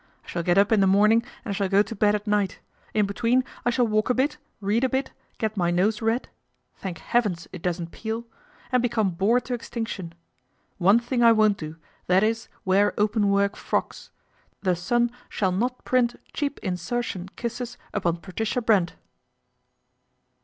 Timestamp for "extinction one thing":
9.53-11.21